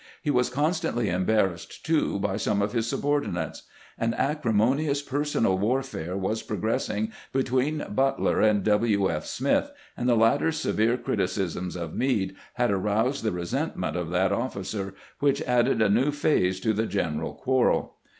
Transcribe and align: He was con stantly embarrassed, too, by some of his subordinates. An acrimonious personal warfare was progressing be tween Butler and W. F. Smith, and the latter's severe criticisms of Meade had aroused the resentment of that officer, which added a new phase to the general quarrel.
He 0.23 0.31
was 0.31 0.49
con 0.49 0.71
stantly 0.71 1.13
embarrassed, 1.13 1.85
too, 1.85 2.17
by 2.19 2.35
some 2.35 2.59
of 2.63 2.71
his 2.73 2.89
subordinates. 2.89 3.65
An 3.99 4.15
acrimonious 4.15 5.03
personal 5.03 5.59
warfare 5.59 6.17
was 6.17 6.41
progressing 6.41 7.11
be 7.31 7.43
tween 7.43 7.85
Butler 7.87 8.41
and 8.41 8.63
W. 8.63 9.11
F. 9.11 9.27
Smith, 9.27 9.71
and 9.95 10.09
the 10.09 10.15
latter's 10.15 10.57
severe 10.59 10.97
criticisms 10.97 11.75
of 11.75 11.93
Meade 11.93 12.33
had 12.55 12.71
aroused 12.71 13.23
the 13.23 13.31
resentment 13.31 13.95
of 13.95 14.09
that 14.09 14.31
officer, 14.31 14.95
which 15.19 15.43
added 15.43 15.83
a 15.83 15.87
new 15.89 16.09
phase 16.09 16.59
to 16.61 16.73
the 16.73 16.87
general 16.87 17.35
quarrel. 17.35 17.97